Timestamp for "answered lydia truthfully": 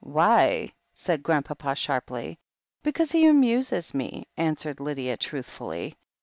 4.35-5.95